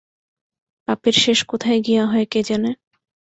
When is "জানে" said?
2.43-2.71